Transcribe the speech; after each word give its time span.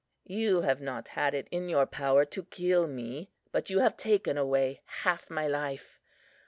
You 0.25 0.61
have 0.61 0.81
not 0.81 1.09
had 1.09 1.35
it 1.35 1.47
in 1.51 1.69
your 1.69 1.85
power 1.85 2.25
to 2.25 2.43
kill 2.45 2.87
me, 2.87 3.29
but 3.51 3.69
you 3.69 3.81
have 3.81 3.97
taken 3.97 4.35
away 4.35 4.81
half 4.85 5.29
my 5.29 5.47
life. 5.47 5.99